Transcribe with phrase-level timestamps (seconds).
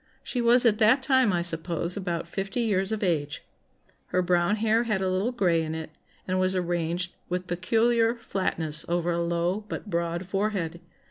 [0.23, 3.43] She was at that time, I suppose, about fifty years of age;
[4.07, 5.91] her brown hair had a little grey in it,
[6.27, 10.81] and was arranged with peculiar flatness over a low but broad forehead.